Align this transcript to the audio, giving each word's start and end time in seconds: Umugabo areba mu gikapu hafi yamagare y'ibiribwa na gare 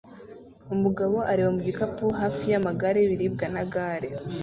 Umugabo 0.75 1.17
areba 1.31 1.49
mu 1.55 1.61
gikapu 1.67 2.05
hafi 2.19 2.43
yamagare 2.53 2.97
y'ibiribwa 2.99 3.45
na 3.55 3.63
gare 3.73 4.09